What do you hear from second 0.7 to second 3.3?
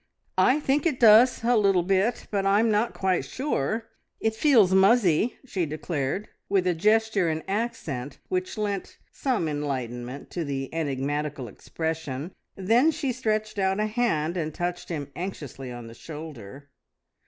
it does a little bit, but I'm not quite